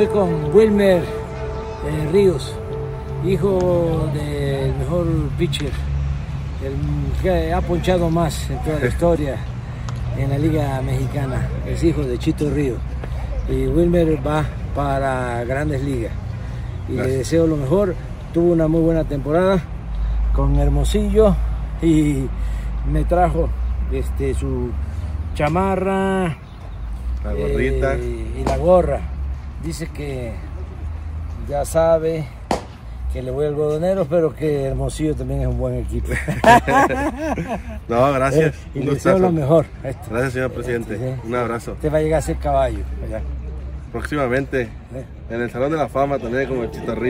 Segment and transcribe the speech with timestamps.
[0.00, 2.54] Estoy con Wilmer eh, Ríos,
[3.22, 5.72] hijo del mejor pitcher,
[6.64, 9.36] el que ha ponchado más en toda la historia
[10.16, 11.46] en la Liga Mexicana.
[11.66, 12.78] Es hijo de Chito Ríos.
[13.50, 16.12] Y Wilmer va para grandes ligas.
[16.88, 17.94] Y le deseo lo mejor.
[18.32, 19.62] Tuvo una muy buena temporada
[20.32, 21.36] con Hermosillo
[21.82, 22.24] y
[22.90, 23.50] me trajo
[23.92, 24.70] este, su
[25.34, 26.38] chamarra
[27.22, 27.96] La gorrita.
[27.96, 29.19] eh, y la gorra.
[29.62, 30.32] Dice que
[31.48, 32.24] ya sabe
[33.12, 36.08] que le voy al algodonero, pero que Hermosillo también es un buen equipo.
[37.88, 38.54] No, gracias.
[38.54, 39.66] Eh, y le deseo lo mejor.
[39.82, 40.96] Gracias, señor presidente.
[40.96, 41.14] Sí.
[41.26, 41.72] Un abrazo.
[41.72, 42.84] Usted va a llegar a ser caballo.
[43.04, 43.20] allá.
[43.90, 44.62] Próximamente,
[44.94, 45.04] Eh.
[45.30, 46.94] en el Salón de la Fama también como el Chito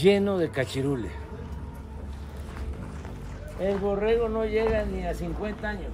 [0.00, 1.12] lleno de cachirules.
[3.60, 5.90] El borrego no llega ni a 50 años.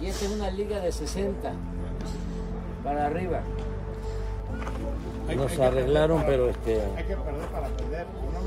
[0.00, 1.52] Y esta es una liga de 60
[2.84, 3.40] para arriba.
[5.34, 6.82] Nos arreglaron, pero este.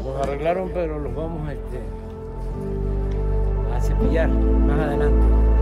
[0.04, 1.80] Nos arreglaron, pero los vamos este,
[3.74, 5.53] a cepillar más adelante.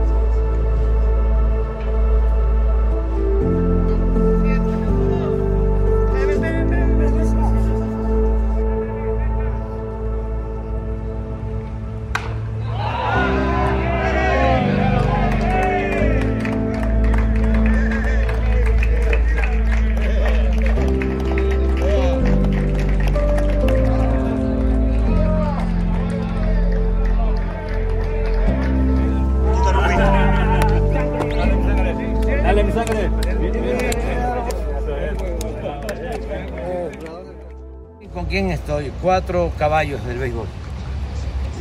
[38.14, 38.92] ¿Con quién estoy?
[39.02, 40.48] Cuatro caballos del béisbol.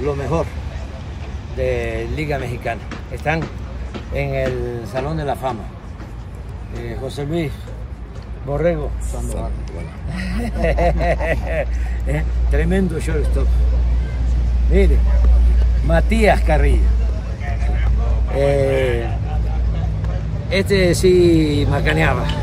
[0.03, 0.47] Lo mejor
[1.57, 2.81] de Liga Mexicana.
[3.13, 3.41] Están
[4.15, 5.65] en el Salón de la Fama.
[6.77, 7.53] Eh, José Luis
[8.47, 8.91] Borrego.
[12.07, 13.47] Eh, Tremendo shortstop.
[14.71, 14.97] Mire,
[15.87, 16.89] Matías Carrillo.
[18.35, 19.07] Eh,
[20.51, 22.27] este sí macaneaba.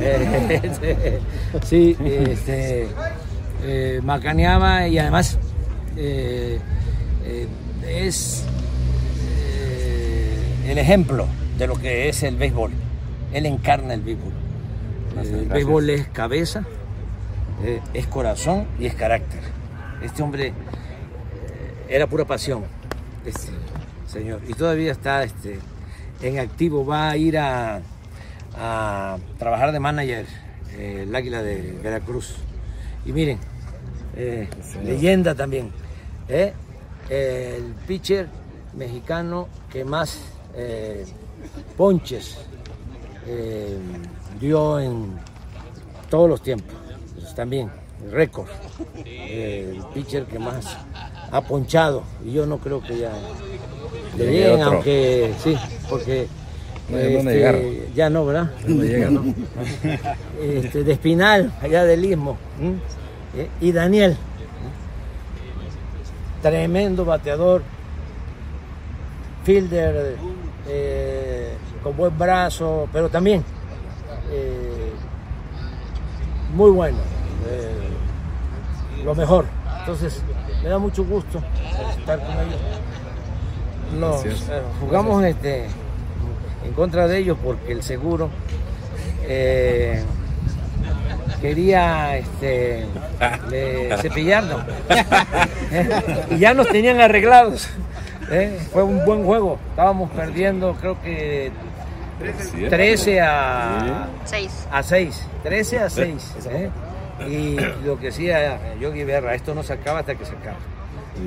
[0.00, 1.20] Este,
[1.62, 2.88] sí, este,
[3.62, 5.38] eh, macaneaba y además
[5.96, 6.58] eh,
[7.24, 7.46] eh,
[7.86, 8.44] es
[9.38, 11.26] eh, el ejemplo
[11.58, 12.72] de lo que es el béisbol.
[13.32, 14.32] Él encarna el béisbol.
[15.14, 15.54] Gracias, el gracias.
[15.54, 16.64] béisbol es cabeza,
[17.94, 19.40] es corazón y es carácter.
[20.02, 20.52] Este hombre
[21.88, 22.64] era pura pasión,
[23.24, 23.50] este
[24.06, 25.58] señor, y todavía está este,
[26.22, 26.84] en activo.
[26.84, 27.80] Va a ir a,
[28.58, 30.26] a trabajar de manager
[30.72, 32.36] eh, el Águila de Veracruz.
[33.04, 33.38] Y miren,
[34.16, 34.48] eh,
[34.84, 35.70] leyenda también.
[36.28, 36.52] ¿eh?
[37.08, 38.28] El pitcher
[38.74, 40.20] mexicano que más
[40.54, 41.04] eh,
[41.76, 42.38] ponches
[44.40, 45.14] dio en
[46.10, 46.74] todos los tiempos.
[47.14, 47.70] Pues también,
[48.10, 48.48] récord.
[49.04, 50.76] El pitcher que más
[51.30, 52.04] ha ponchado.
[52.24, 53.12] Y yo no creo que ya
[54.24, 54.72] lleguen, otro.
[54.74, 55.56] aunque sí,
[55.88, 56.26] porque
[56.88, 58.50] No, ya no este, ya no, ¿verdad?
[58.66, 59.24] No llega, ¿no?
[60.42, 62.36] Este, de Espinal, allá del Istmo.
[63.36, 64.16] Eh, Y Daniel,
[66.42, 67.62] tremendo bateador,
[69.44, 70.16] fielder,
[70.68, 71.52] eh,
[71.82, 73.42] con buen brazo, pero también
[74.30, 74.92] eh,
[76.54, 76.98] muy bueno,
[79.04, 79.44] lo mejor.
[79.80, 80.20] Entonces,
[80.62, 81.40] me da mucho gusto
[81.98, 82.60] estar con ellos.
[84.24, 85.64] Eh, jugamos este,
[86.64, 88.28] en contra de ellos porque el seguro
[89.22, 90.02] eh,
[91.40, 92.86] quería este,
[93.50, 94.62] le- cepillarnos.
[95.72, 95.88] Eh,
[96.30, 97.68] y ya nos tenían arreglados.
[98.30, 99.58] Eh, Fue un buen juego.
[99.70, 101.50] Estábamos perdiendo, creo que
[102.70, 104.66] 13 a, Seis.
[104.70, 105.26] a 6.
[105.42, 106.34] 13 a 6.
[106.50, 106.70] ¿eh?
[107.28, 110.56] Y lo que decía Yogi Berra, esto no se acaba hasta que se acaba.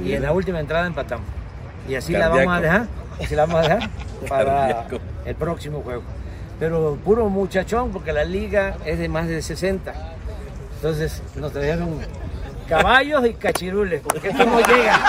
[0.06, 1.26] Y en la última entrada empatamos.
[1.88, 2.88] Y así la vamos a dejar,
[3.24, 3.90] así la vamos a dejar
[4.30, 4.88] para
[5.26, 6.04] el próximo juego.
[6.60, 9.94] Pero puro muchachón, porque la liga es de más de 60.
[10.76, 12.00] Entonces nos trajeron
[12.68, 15.02] caballos y cachirules, porque estos no llegan,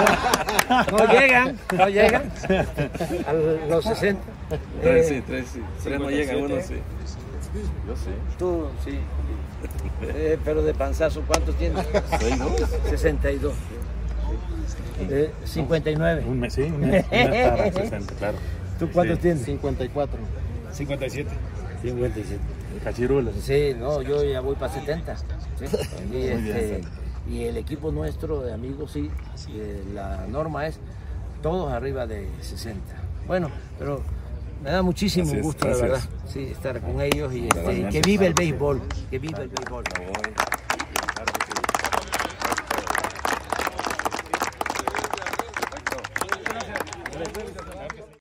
[0.90, 2.32] no llegan, no llegan
[3.26, 3.32] a
[3.68, 4.20] los 60.
[4.80, 5.60] Tres Eh, sí, tres sí.
[5.82, 6.74] Tres no llegan, uno sí.
[7.86, 8.10] Yo sí.
[8.38, 8.98] Tú, sí.
[10.02, 11.84] Eh, pero de panzazo, ¿cuántos tienes?
[12.18, 12.48] Seis, ¿no?
[12.88, 13.52] 62.
[15.00, 16.24] Eh, 59.
[16.26, 17.04] Un mes, sí, un mes.
[17.04, 18.38] Un mes para 60, claro.
[18.78, 19.22] ¿Tú cuántos Sí.
[19.22, 19.44] tienes?
[19.44, 20.18] 54.
[20.72, 21.30] 57.
[21.82, 22.38] 57.
[22.84, 23.34] Cachirulas.
[23.42, 25.16] Sí, no, yo ya voy para 70.
[25.16, 25.24] ¿sí?
[26.12, 26.80] Y, este,
[27.30, 29.10] y el equipo nuestro de amigos, sí,
[29.54, 30.78] eh, la norma es
[31.42, 32.80] todos arriba de 60.
[33.26, 34.00] Bueno, pero
[34.64, 36.08] me da muchísimo es, gusto, la gracias.
[36.08, 37.92] verdad, sí, estar con ellos y este, Gracias.
[37.92, 38.80] que vive el béisbol,
[39.10, 39.84] que vive el béisbol.